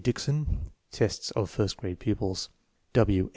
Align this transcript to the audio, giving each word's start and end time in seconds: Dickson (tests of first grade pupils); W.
Dickson 0.03 0.71
(tests 0.89 1.29
of 1.35 1.51
first 1.51 1.77
grade 1.77 1.99
pupils); 1.99 2.49
W. 2.93 3.29